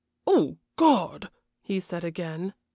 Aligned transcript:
"Oh, 0.25 0.57
God!" 0.77 1.29
he 1.61 1.79
said 1.79 2.03
again. 2.03 2.55